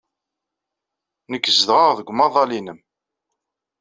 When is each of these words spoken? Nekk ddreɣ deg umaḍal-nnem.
Nekk 1.31 1.45
ddreɣ 1.57 1.89
deg 1.97 2.07
umaḍal-nnem. 2.11 2.79